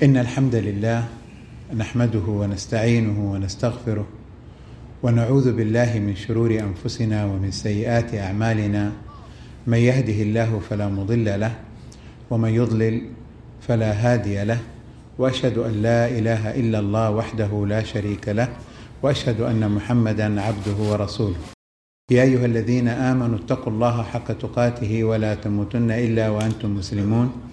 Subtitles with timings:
[0.00, 1.04] إن الحمد لله
[1.76, 4.06] نحمده ونستعينه ونستغفره
[5.02, 8.92] ونعوذ بالله من شرور أنفسنا ومن سيئات أعمالنا.
[9.66, 11.52] من يهده الله فلا مضل له
[12.30, 13.02] ومن يضلل
[13.60, 14.58] فلا هادي له.
[15.18, 18.48] وأشهد أن لا إله إلا الله وحده لا شريك له
[19.02, 21.36] وأشهد أن محمدا عبده ورسوله.
[22.10, 27.52] يا أيها الذين آمنوا اتقوا الله حق تقاته ولا تموتن إلا وأنتم مسلمون.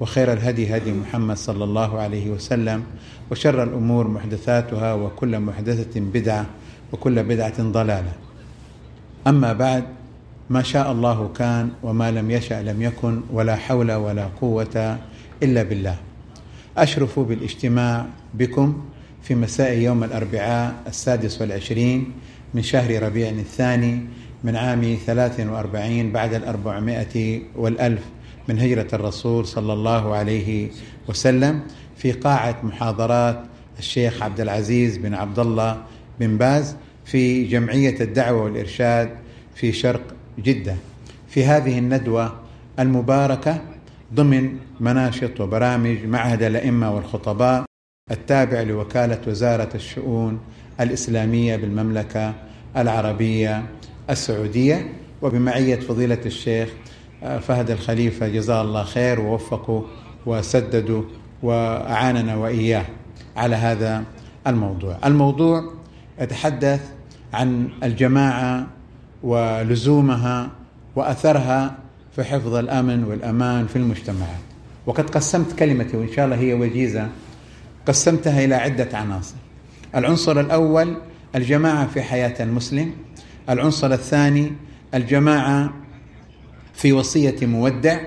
[0.00, 2.82] وخير الهدي هدي محمد صلى الله عليه وسلم
[3.30, 6.46] وشر الأمور محدثاتها وكل محدثة بدعة
[6.92, 8.12] وكل بدعة ضلالة.
[9.26, 9.84] أما بعد
[10.50, 14.98] ما شاء الله كان وما لم يشأ لم يكن ولا حول ولا قوة
[15.42, 15.96] إلا بالله.
[16.76, 18.82] أشرف بالاجتماع بكم
[19.22, 22.12] في مساء يوم الأربعاء السادس والعشرين
[22.54, 24.00] من شهر ربيع الثاني
[24.44, 28.02] من عام ثلاث وأربعين بعد الأربعمائة والألف.
[28.50, 30.68] من هجرة الرسول صلى الله عليه
[31.08, 31.60] وسلم
[31.96, 33.42] في قاعة محاضرات
[33.78, 35.82] الشيخ عبد العزيز بن عبد الله
[36.20, 39.10] بن باز في جمعية الدعوة والإرشاد
[39.54, 40.02] في شرق
[40.38, 40.76] جدة.
[41.28, 42.40] في هذه الندوة
[42.78, 43.62] المباركة
[44.14, 47.64] ضمن مناشط وبرامج معهد الأئمة والخطباء
[48.10, 50.40] التابع لوكالة وزارة الشؤون
[50.80, 52.34] الإسلامية بالمملكة
[52.76, 53.64] العربية
[54.10, 54.92] السعودية
[55.22, 56.68] وبمعية فضيلة الشيخ
[57.20, 59.82] فهد الخليفة جزاه الله خير ووفقوا
[60.26, 61.02] وسددوا
[61.42, 62.84] وأعاننا وإياه
[63.36, 64.04] على هذا
[64.46, 64.96] الموضوع.
[65.04, 65.72] الموضوع
[66.20, 66.80] يتحدث
[67.32, 68.66] عن الجماعة
[69.22, 70.50] ولزومها
[70.96, 71.74] وأثرها
[72.16, 74.40] في حفظ الأمن والأمان في المجتمعات.
[74.86, 77.08] وقد قسمت كلمتي وإن شاء الله هي وجيزة
[77.86, 79.34] قسمتها إلى عدة عناصر.
[79.94, 80.96] العنصر الأول
[81.34, 82.92] الجماعة في حياة المسلم،
[83.48, 84.52] العنصر الثاني
[84.94, 85.72] الجماعة
[86.80, 88.00] في وصية مودع،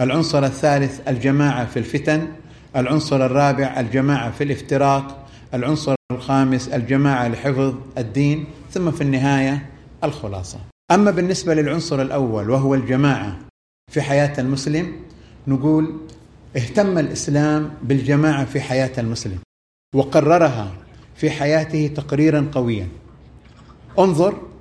[0.00, 2.28] العنصر الثالث الجماعة في الفتن،
[2.76, 9.70] العنصر الرابع الجماعة في الافتراق، العنصر الخامس الجماعة لحفظ الدين، ثم في النهاية
[10.04, 10.58] الخلاصة.
[10.90, 13.38] أما بالنسبة للعنصر الأول وهو الجماعة
[13.92, 14.92] في حياة المسلم
[15.46, 15.96] نقول
[16.56, 19.38] اهتم الإسلام بالجماعة في حياة المسلم
[19.94, 20.72] وقررها
[21.16, 22.88] في حياته تقريرا قويا
[23.98, 24.51] انظر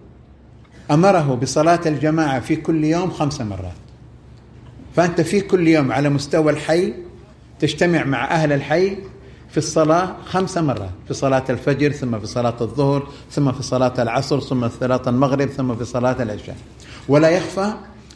[0.91, 3.73] أمره بصلاة الجماعة في كل يوم خمس مرات.
[4.95, 6.93] فأنت في كل يوم على مستوى الحي
[7.59, 8.97] تجتمع مع أهل الحي
[9.49, 10.89] في الصلاة خمس مرات.
[11.07, 15.49] في صلاة الفجر ثم في صلاة الظهر ثم في صلاة العصر ثم في صلاة المغرب
[15.49, 16.55] ثم في صلاة العشاء.
[17.07, 17.73] ولا يخفى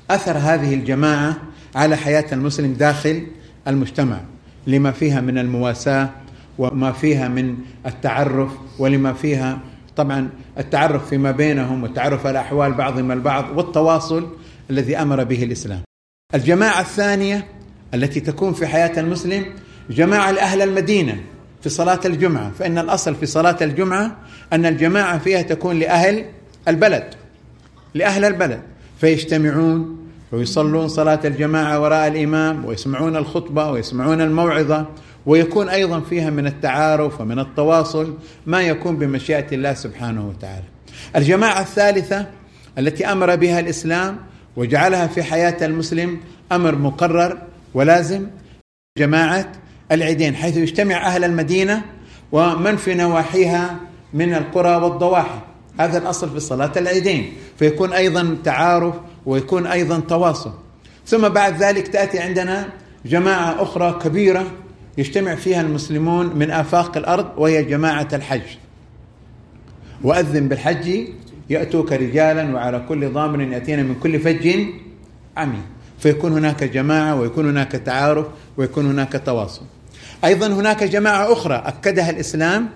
[0.09, 1.37] أثر هذه الجماعة
[1.75, 3.27] على حياة المسلم داخل
[3.67, 4.19] المجتمع
[4.67, 6.09] لما فيها من المواساة
[6.57, 7.55] وما فيها من
[7.85, 9.59] التعرف ولما فيها
[9.97, 14.29] طبعا التعرف فيما بينهم والتعرف على أحوال بعضهم البعض والتواصل
[14.69, 15.81] الذي أمر به الإسلام.
[16.35, 17.47] الجماعة الثانية
[17.93, 19.45] التي تكون في حياة المسلم
[19.89, 21.23] جماعة لأهل المدينة
[21.61, 24.17] في صلاة الجمعة فإن الأصل في صلاة الجمعة
[24.53, 26.25] أن الجماعة فيها تكون لأهل
[26.67, 27.13] البلد
[27.93, 28.61] لأهل البلد
[28.99, 34.85] فيجتمعون ويصلون صلاة الجماعة وراء الإمام ويسمعون الخطبة ويسمعون الموعظة
[35.25, 40.63] ويكون أيضا فيها من التعارف ومن التواصل ما يكون بمشيئة الله سبحانه وتعالى.
[41.15, 42.27] الجماعة الثالثة
[42.77, 44.17] التي أمر بها الإسلام
[44.55, 46.19] وجعلها في حياة المسلم
[46.51, 47.41] أمر مقرر
[47.73, 48.27] ولازم.
[48.97, 49.51] جماعة
[49.91, 51.81] العيدين حيث يجتمع أهل المدينة
[52.31, 53.79] ومن في نواحيها
[54.13, 55.39] من القرى والضواحي.
[55.79, 57.33] هذا الأصل في صلاة العيدين.
[57.59, 60.53] فيكون أيضا تعارف ويكون أيضا تواصل.
[61.05, 62.69] ثم بعد ذلك تأتي عندنا
[63.05, 64.51] جماعة أخرى كبيرة
[64.97, 68.41] يجتمع فيها المسلمون من آفاق الأرض وهي جماعة الحج.
[70.03, 71.07] وأذن بالحج
[71.49, 74.57] يأتوك رجالا وعلى كل ضامر يأتينا من كل فج.
[75.37, 75.59] عميق
[75.99, 78.25] فيكون هناك جماعة ويكون هناك تعارف
[78.57, 79.61] ويكون هناك تواصل.
[80.25, 82.69] أيضا هناك جماعة أخرى أكدها الإسلام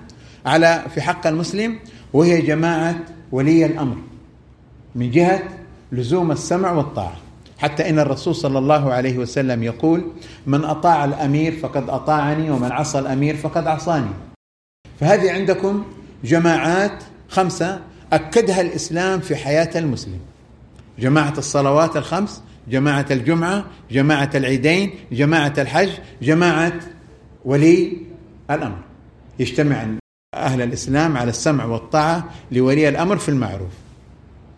[0.45, 1.79] على في حق المسلم
[2.13, 2.95] وهي جماعة
[3.31, 3.97] ولي الأمر.
[4.95, 5.43] من جهة
[5.91, 7.17] لزوم السمع والطاعة.
[7.57, 10.03] حتى إن الرسول صلى الله عليه وسلم يقول
[10.47, 14.09] من أطاع الأمير فقد أطاعني ومن عصى الأمير فقد عصاني.
[14.99, 15.83] فهذه عندكم
[16.23, 17.79] جماعات خمسة
[18.13, 20.19] أكدها الإسلام في حياة المسلم.
[20.99, 25.89] جماعة الصلوات الخمس جماعة الجمعة جماعة العيدين جماعة الحج
[26.21, 26.73] جماعة
[27.45, 27.97] ولي
[28.51, 28.77] الأمر.
[29.39, 29.85] يجتمع
[30.33, 33.71] أهل الإسلام على السمع والطاعة لولي الأمر في المعروف.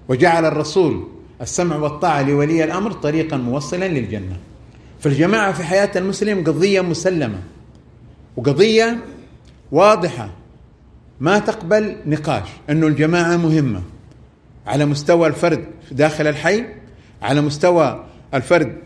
[0.09, 1.07] وجعل الرسول
[1.41, 4.37] السمع والطاعة لولي الأمر طريقا موصلا للجنة.
[4.99, 7.39] فالجماعة في حياة المسلم قضية مسلمة
[8.37, 8.97] وقضية
[9.71, 10.29] واضحة
[11.19, 13.81] ما تقبل نقاش أنه الجماعة مهمة.
[14.67, 16.65] على مستوى الفرد داخل الحي
[17.21, 18.77] على مستوى الفرد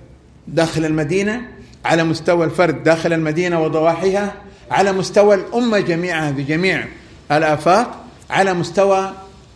[0.48, 1.42] داخل المدينة
[1.86, 4.34] على مستوى الفرد داخل المدينة وضواحيها
[4.72, 6.86] على مستوى الأمة جميعها بجميع
[7.32, 9.14] الآفاق على مستوى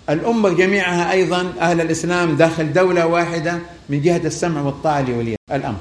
[0.09, 3.59] الأمة جميعها أيضا أهل الإسلام داخل دولة واحدة
[3.89, 5.79] من جهة السمع والطاعة لولي الأمر.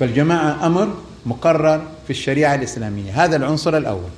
[0.00, 0.88] فالجماعة أمر
[1.26, 3.24] مقرر في الشريعة الإسلامية.
[3.24, 4.10] هذا العنصر الأول.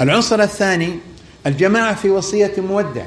[0.00, 0.90] العنصر الثاني
[1.46, 3.04] الجماعة في وصية مودع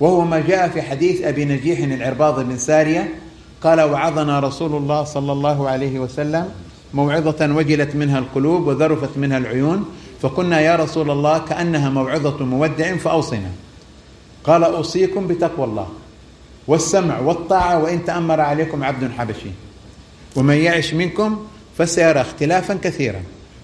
[0.00, 3.14] وهو ما جاء في حديث أبي نجيح العرباض بن سارية
[3.62, 6.50] قال وعظنا رسول الله صلى الله عليه وسلم
[6.94, 9.84] موعظة وجلت منها القلوب وذرفت منها العيون
[10.20, 13.50] فقلنا يا رسول الله كأنها موعظة مودع فأوصنا.
[14.44, 15.88] قال أوصيكم بتقوى الله
[16.66, 19.50] والسمع والطاعة وإن تأمر عليكم عبد حبشي
[20.36, 21.46] ومن يعش منكم
[21.78, 23.20] فسيرى اختلافا كثيرا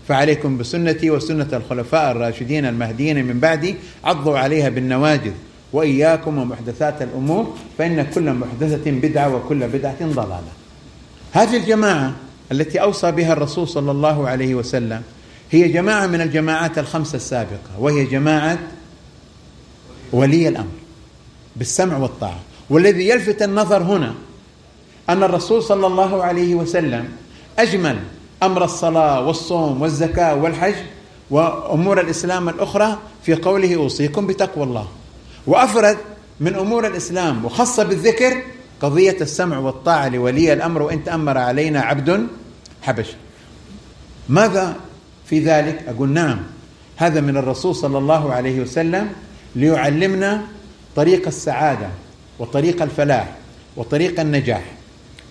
[0.09, 5.33] فعليكم بسنتي وسنة الخلفاء الراشدين المهديين من بعدي عضوا عليها بالنواجذ
[5.73, 10.53] وإياكم ومحدثات الأمور فإن كل محدثة بدعة وكل بدعة ضلالة.
[11.33, 12.13] هذه الجماعة
[12.53, 15.03] التي أوصى بها الرسول صلى الله عليه وسلم
[15.51, 18.59] هي جماعة من الجماعات الخمسة السابقة وهي جماعة
[20.15, 20.77] ولي الأمر
[21.57, 22.39] بالسمع والطاعة.
[22.71, 24.15] والذي يلفت النظر هنا
[25.09, 27.09] أن الرسول صلى الله عليه وسلم
[27.59, 27.99] أجمل
[28.43, 30.75] أمر الصلاة والصوم والزكاة والحج
[31.31, 34.89] وأمور الإسلام الأخرى في قوله أوصيكم بتقوى الله.
[35.47, 35.97] وأفرد
[36.41, 38.43] من أمور الإسلام وخص بالذكر
[38.81, 42.27] قضية السمع والطاعة لولي الأمر وإن تأمر علينا عبد
[42.83, 43.17] حبشي
[44.29, 44.77] ماذا
[45.27, 46.39] في ذلك؟ أقول نعم
[46.97, 49.13] هذا من الرسول صلى الله عليه وسلم
[49.57, 50.43] ليعلمنا
[50.97, 51.89] طريق السعادة
[52.39, 53.35] وطريق الفلاح
[53.77, 54.63] وطريق النجاح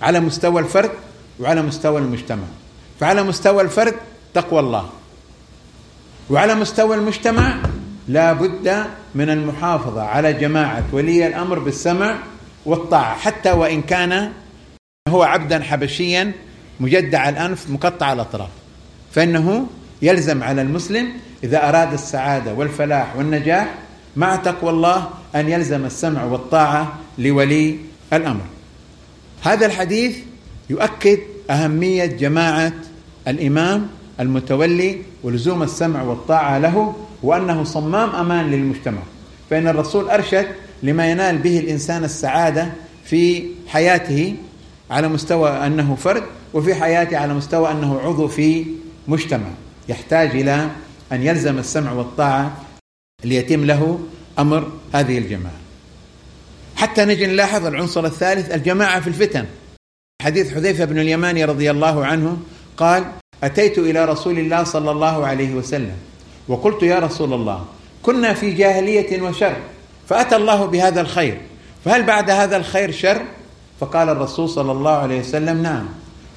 [0.02, 0.92] على مستوى الفرد
[1.40, 2.44] وعلى مستوى المجتمع.
[3.00, 3.96] فعلى مستوى الفرد
[4.34, 4.90] تقوى الله.
[6.30, 7.56] وعلى مستوى المجتمع
[8.08, 8.86] لا بد
[9.16, 12.16] من المحافظة على جماعة ولي الأمر بالسمع
[12.66, 13.18] والطاعة.
[13.18, 14.32] حتى وإن كان
[15.08, 16.32] هو عبدا حبشيا
[16.80, 18.50] مجدع الأنف مقطع الأطراف.
[19.12, 19.68] فإنه
[20.02, 23.74] يلزم على المسلم إذا أراد السعادة والفلاح والنجاح
[24.16, 27.78] مع تقوى الله أن يلزم السمع والطاعة لولي
[28.14, 28.42] الأمر.
[29.42, 30.18] هذا الحديث
[30.70, 31.20] يؤكد
[31.50, 32.74] أهمية جماعة
[33.28, 33.88] الإمام
[34.20, 39.00] المتولي ولزوم السمع والطاعة له وأنه صمام أمان للمجتمع.
[39.50, 40.48] فإن الرسول أرشد
[40.84, 42.72] لما ينال به الإنسان السعادة
[43.06, 44.36] في حياته
[44.92, 46.24] على مستوى أنه فرد
[46.54, 48.66] وفي حياته على مستوى أنه عضو في
[49.08, 49.48] مجتمع.
[49.90, 50.68] يحتاج إلى
[51.12, 52.58] أن يلزم السمع والطاعة
[53.24, 54.00] ليتم له
[54.40, 55.60] أمر هذه الجماعة.
[56.76, 59.46] حتى نجي نلاحظ العنصر الثالث الجماعة في الفتن.
[60.22, 62.38] حديث حذيفة بن اليماني رضي الله عنه
[62.78, 63.06] قال
[63.44, 65.96] أتيت إلى رسول الله صلى الله عليه وسلم
[66.48, 67.66] وقلت يا رسول الله
[68.04, 69.56] كنا في جاهلية وشر
[70.10, 71.42] فأتى الله بهذا الخير
[71.86, 73.22] فهل بعد هذا الخير شر؟
[73.80, 75.86] فقال الرسول صلى الله عليه وسلم نعم.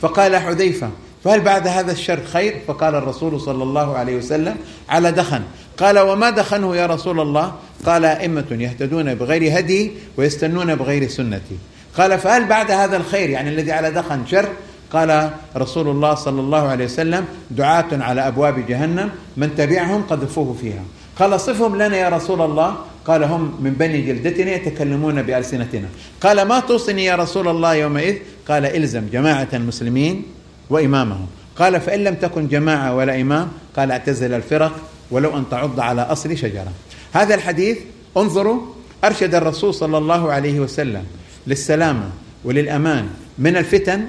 [0.00, 0.90] فقال حذيفة
[1.24, 4.56] فهل بعد هذا الشر خير؟ فقال الرسول صلى الله عليه وسلم
[4.88, 5.42] على دخن.
[5.78, 7.52] قال وما دخنه يا رسول الله؟
[7.87, 11.56] قال أئمة يهتدون بغير هدي ويستنون بغير سنتي.
[11.99, 14.49] قال فهل بعد هذا الخير يعني الذي على دخن شر؟
[14.92, 20.83] قال رسول الله صلى الله عليه وسلم دعاة على أبواب جهنم من تبعهم قذفوه فيها.
[21.18, 25.88] قال صفهم لنا يا رسول الله؟ قال هم من بني جلدتنا يتكلمون بألسنتنا.
[26.21, 28.16] قال ما توصني يا رسول الله يومئذ؟
[28.49, 30.23] قال إلزم جماعة المسلمين
[30.71, 31.26] وإمامهم.
[31.59, 34.73] قال فإن لم تكن جماعة ولا إمام؟ قال اعتزل الفرق
[35.10, 36.72] ولو أن تعض على أصل شجرة.
[37.12, 37.78] هذا الحديث
[38.16, 38.62] انظروا
[39.04, 41.04] أرشد الرسول صلى الله عليه وسلم
[41.46, 42.10] للسلامة
[42.44, 43.08] وللأمان
[43.38, 44.04] من الفتن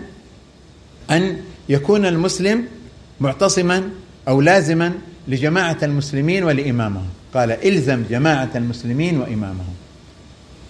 [1.12, 1.38] أن
[1.70, 2.66] يكون المسلم
[3.20, 3.90] معتصما
[4.28, 4.94] أو لازما
[5.28, 9.76] لجماعة المسلمين ولإمامهم قال إلزم جماعة المسلمين وإمامهم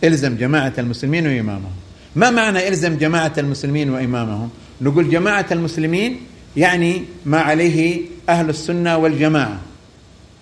[0.04, 1.72] إلزم جماعة المسلمين وإمامهم
[2.16, 4.50] ما معنى إلزم جماعة المسلمين وإمامهم
[4.82, 6.20] نقول جماعة المسلمين
[6.58, 9.60] يعني ما عليه أهل السنة والجماعة.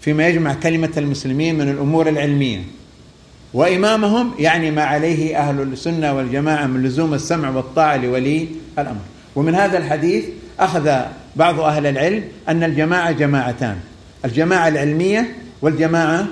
[0.06, 2.64] فيما يجمع كلمة المسلمين من الأمور العلمية.
[3.54, 8.48] وإمامهم يعني ما عليه أهل السنة والجماعة من لزوم السمع والطاعة لولي
[8.80, 9.02] الأمر.
[9.36, 10.26] ومن هذا الحديث
[10.60, 11.00] أخذ
[11.36, 13.78] بعض أهل العلم أن الجماعة جماعتان
[14.26, 16.28] الجماعة العلمية والجماعة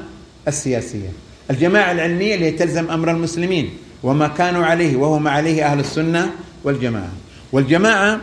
[0.48, 1.10] السياسية.
[1.52, 3.70] الجماعة العلمية اللي تلزم أمر المسلمين
[4.04, 6.30] وما كانوا عليه وهو ما عليه أهل السنة
[6.64, 7.12] والجماعة.
[7.52, 8.22] والجماعة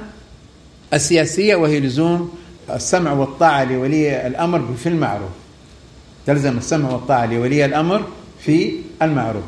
[0.94, 2.30] السياسية وهي لزوم
[2.70, 5.39] السمع والطاعة لولي الأمر في المعروف.
[6.26, 8.04] تلزم السمع والطاعة لولي الأمر
[8.40, 8.72] في
[9.02, 9.44] المعروف.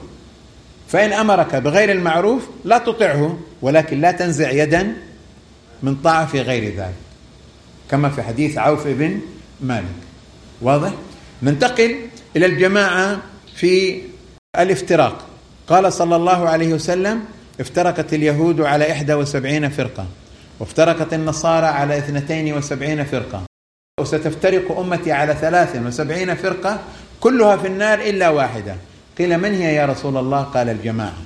[0.89, 4.97] فإن أمرك بغير المعروف لا تطعه ولكن لا تنزع يدا
[5.83, 6.95] من طاعة في غير ذلك.
[7.91, 9.21] كما في حديث عوف بن
[9.61, 9.85] مالك.
[10.63, 10.93] واضح؟
[11.43, 11.97] ننتقل
[12.37, 13.23] إلى الجماعة
[13.55, 14.03] في
[14.59, 15.27] الافتراق.
[15.67, 17.25] قال صلى الله عليه وسلم
[17.61, 20.07] افترقت اليهود على إحدى وسبعين فرقة
[20.61, 23.52] وافترقت النصارى على اثنتين وسبعين فرقة.
[24.01, 26.81] وستفترق أمتي على ثلاث وسبعين فرقة
[27.21, 28.77] كلها في النار إلا واحدة.
[29.19, 31.23] قيل من هي يا رسول الله؟ قال الجماعة.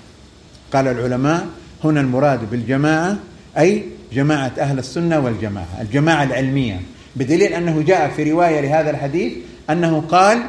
[0.73, 1.47] قال العلماء
[1.85, 3.17] هنا المراد بالجماعة
[3.59, 6.81] أي جماعة أهل السنة والجماعة الجماعة العلمية.
[7.17, 9.33] بدليل أنه جاء في رواية لهذا الحديث
[9.71, 10.43] أنه قال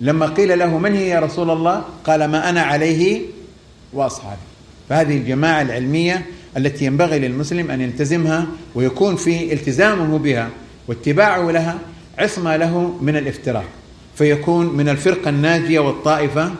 [0.00, 3.20] لما قيل له من هي يا رسول الله؟ قال ما أنا عليه
[3.92, 4.40] وأصحابي.
[4.88, 10.48] فهذه الجماعة العلمية التي ينبغي للمسلم أن يلتزمها ويكون في التزامه بها.
[10.88, 11.78] واتباعه لها
[12.18, 13.64] عصمة له من الافتراق
[14.14, 16.50] فيكون من الفرقة الناجية والطائفة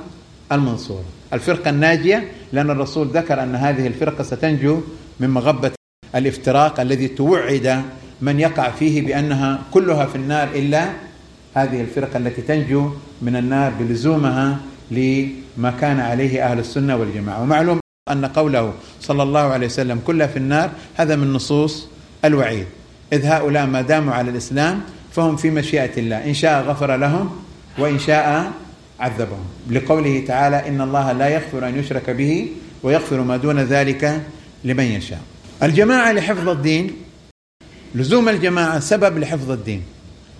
[0.52, 1.04] المنصورة.
[1.32, 4.80] الفرقة الناجية لأن الرسول ذكر أن هذه الفرقة ستنجو
[5.20, 5.70] من مغبة
[6.14, 7.82] الافتراق الذي توعد
[8.20, 10.90] من يقع فيه بأنها كلها في النار إلا
[11.54, 12.90] هذه الفرقة التي تنجو
[13.22, 14.58] من النار بلزومها
[14.90, 17.42] لما كان عليه أهل السنة والجماعة.
[17.42, 17.80] ومعلوم
[18.10, 21.88] أن قوله صلى الله عليه وسلم كلها في النار هذا من نصوص
[22.24, 22.66] الوعيد.
[23.12, 24.80] إذ هؤلاء ما داموا على الإسلام
[25.12, 26.24] فهم في مشيئة الله.
[26.24, 27.30] إن شاء غفر لهم
[27.78, 28.52] وإن شاء
[29.00, 29.44] عذبهم.
[29.70, 32.48] لقوله تعالى إن الله لا يغفر أن يشرك به
[32.82, 34.22] ويغفر ما دون ذلك
[34.64, 35.20] لمن يشاء.
[35.62, 36.92] الجماعة لحفظ الدين
[37.94, 39.82] لزوم الجماعة سبب لحفظ الدين.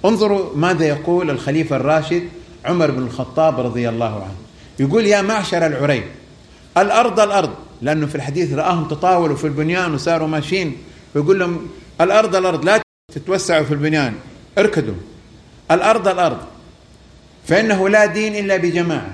[0.05, 2.23] انظروا ماذا يقول الخليفة الراشد
[2.65, 4.37] عمر بن الخطاب رضي الله عنه.
[4.79, 6.05] يقول يا معشر العريب
[6.77, 7.51] الأرض الأرض
[7.83, 10.77] لأنه في الحديث رآهم تطاولوا في البنيان وصاروا ماشيين.
[11.15, 11.67] ويقول لهم
[12.01, 12.81] الأرض الأرض لا
[13.15, 14.15] تتوسعوا في البنيان.
[14.59, 14.95] اركدوا.
[15.71, 16.39] الأرض الأرض.
[17.47, 19.13] فإنه لا دين إلا بجماعة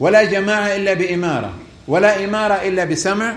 [0.00, 1.52] ولا جماعة إلا بإمارة
[1.88, 3.36] ولا إمارة إلا بسمع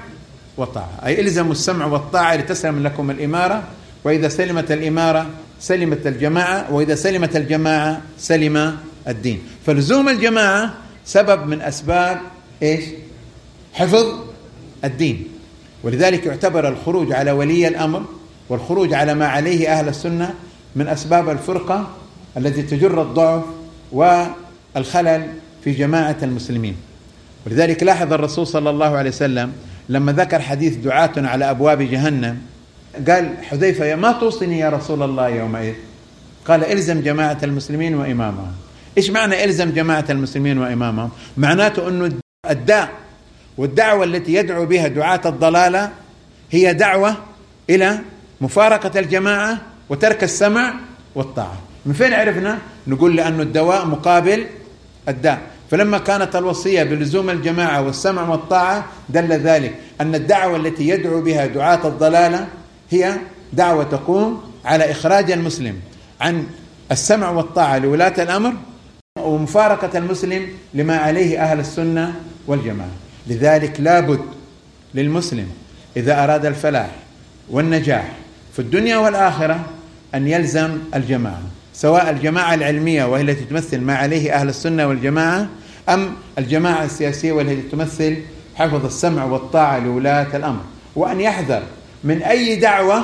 [0.58, 1.00] وطاعة.
[1.06, 3.64] أي إلزموا السمع والطاعة لتسلم لكم الإمارة
[4.04, 8.78] وإذا سلمت الإمارة سلمت الجماعة وإذا سلمت الجماعة سلم
[9.08, 9.44] الدين.
[9.66, 10.74] فلزوم الجماعة
[11.06, 12.22] سبب من أسباب
[12.64, 12.84] إيش؟
[13.74, 14.20] حفظ
[14.84, 15.28] الدين.
[15.84, 18.06] ولذلك يعتبر الخروج على ولي الأمر
[18.50, 20.34] والخروج على ما عليه أهل السنة
[20.76, 21.90] من أسباب الفرقة
[22.38, 23.44] التي تجر الضعف
[23.92, 25.28] والخلل
[25.64, 26.76] في جماعة المسلمين.
[27.46, 29.54] ولذلك لاحظ الرسول صلى الله عليه وسلم
[29.90, 32.38] لما ذكر حديث دعاة على أبواب جهنم
[33.08, 35.74] قال حذيفة ما توصني يا رسول الله يومئذ؟
[36.48, 38.52] قال إلزم جماعة المسلمين وإمامهم.
[38.98, 42.12] إيش معنى إلزم جماعة المسلمين وإمامهم؟ معناته أنه
[42.50, 42.90] الداء
[43.58, 45.92] والدعوة التي يدعو بها دعاة الضلالة
[46.52, 47.16] هي دعوة
[47.70, 48.00] إلى
[48.42, 50.74] مفارقة الجماعة وترك السمع
[51.16, 51.58] والطاعة.
[51.86, 54.46] من فين عرفنا؟ نقول لأنه الدواء مقابل
[55.08, 55.42] الداء.
[55.72, 61.88] فلما كانت الوصية بلزوم الجماعة والسمع والطاعة دل ذلك أن الدعوة التي يدعو بها دعاة
[61.88, 62.48] الضلالة
[62.90, 63.14] هي
[63.54, 65.80] دعوة تقوم على إخراج المسلم
[66.22, 66.48] عن
[66.92, 68.54] السمع والطاعة لولاة الأمر
[69.20, 72.16] ومفارقة المسلم لما عليه أهل السنة
[72.48, 72.92] والجماعة.
[73.28, 74.22] لذلك لابد
[74.94, 75.48] للمسلم
[75.98, 76.90] إذا أراد الفلاح
[77.50, 78.12] والنجاح
[78.56, 79.66] في الدنيا والآخرة
[80.16, 81.42] أن يلزم الجماعة
[81.74, 85.48] سواء الجماعة العلمية وهي التي تمثل ما عليه أهل السنة والجماعة
[85.90, 88.18] أم الجماعة السياسية وهي التي تمثل
[88.56, 90.62] حفظ السمع والطاعة لولاة الأمر.
[90.96, 91.64] وأن يحذر
[92.04, 93.04] من أي دعوة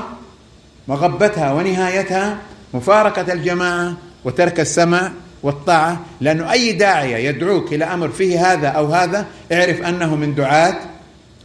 [0.87, 2.37] مغبتها ونهايتها
[2.73, 3.93] مفارقة الجماعة
[4.25, 5.11] وترك السمع
[5.43, 10.75] والطاعة لأنه أي داعية يدعوك إلى أمر فيه هذا أو هذا اعرف أنه من دعاة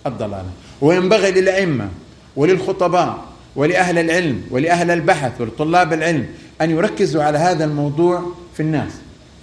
[0.07, 0.51] الضلالة.
[0.81, 1.89] وينبغي للأئمة
[2.37, 6.27] وللخطباء ولأهل العلم ولأهل البحث ولطلاب العلم
[6.61, 8.23] أن يركزوا على هذا الموضوع
[8.55, 8.93] في الناس.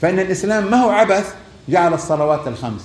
[0.02, 1.34] فإن الإسلام ما هو عبث
[1.70, 2.82] جعل الصلوات الخمس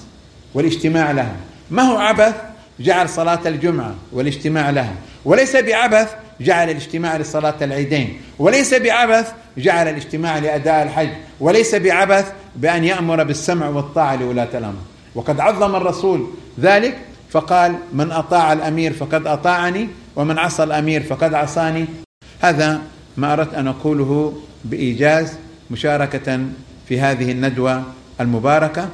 [0.55, 1.37] والاجتماع لها.
[1.71, 2.35] ما هو عبث
[2.81, 4.95] جعل صلاة الجمعة والاجتماع لها.
[5.25, 6.09] وليس بعبث
[6.41, 8.21] جعل الاجتماع لصلاة العيدين.
[8.39, 11.11] وليس بعبث جعل الاجتماع لأداء الحج.
[11.41, 14.81] وليس بعبث بأن يأمر بالسمع والطاعة لولاة الأمر.
[15.15, 16.27] وقد عظم الرسول
[16.61, 16.99] ذلك
[17.31, 21.87] فقال من أطاع الأمير فقد أطاعني ومن عصى الأمير فقد عصاني.
[22.41, 22.81] هذا
[23.17, 25.33] ما أردت أن أقوله بإيجاز
[25.71, 26.41] مشاركة
[26.89, 27.83] في هذه الندوة
[28.21, 28.89] المباركة.